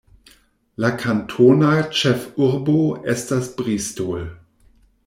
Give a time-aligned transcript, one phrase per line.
[0.85, 2.79] La kantona ĉefurbo
[3.17, 4.27] estas Bristol.